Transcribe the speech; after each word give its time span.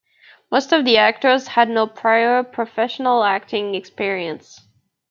Most 0.49 0.71
of 0.73 0.83
the 0.83 0.97
actors 0.97 1.45
had 1.49 1.69
no 1.69 1.85
prior 1.85 2.41
professional 2.41 3.23
acting 3.23 3.75
experience. 3.75 4.67